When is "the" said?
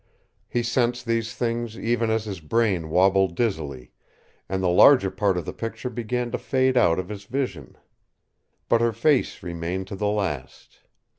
4.63-4.67, 5.45-5.53, 9.95-10.07